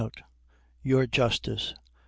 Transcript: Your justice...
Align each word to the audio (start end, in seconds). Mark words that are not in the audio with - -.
Your 0.81 1.05
justice... 1.05 1.75